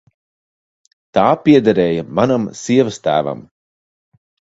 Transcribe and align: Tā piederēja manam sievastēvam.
Tā 1.17 1.25
piederēja 1.43 2.05
manam 2.21 2.47
sievastēvam. 2.61 3.45